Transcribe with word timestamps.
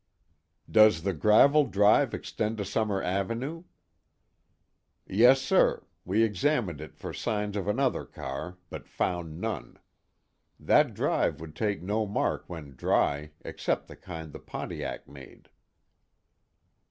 "Does 0.67 1.03
the 1.03 1.13
gravel 1.13 1.65
drive 1.65 2.15
extend 2.15 2.57
to 2.57 2.65
Summer 2.65 3.03
Avenue?" 3.03 3.65
"Yes, 5.05 5.39
sir. 5.39 5.85
We 6.05 6.23
examined 6.23 6.81
it 6.81 6.97
for 6.97 7.13
signs 7.13 7.55
of 7.55 7.67
another 7.67 8.03
car, 8.05 8.57
but 8.71 8.87
found 8.87 9.39
none. 9.39 9.77
That 10.59 10.95
drive 10.95 11.39
would 11.39 11.55
take 11.55 11.83
no 11.83 12.07
mark 12.07 12.45
when 12.49 12.75
dry 12.75 13.29
except 13.41 13.87
the 13.87 13.95
kind 13.95 14.33
the 14.33 14.39
Pontiac 14.39 15.07
made." 15.07 15.49